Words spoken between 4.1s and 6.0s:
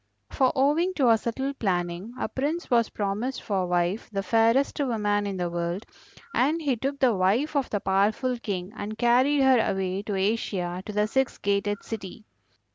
the fairest woman in the world,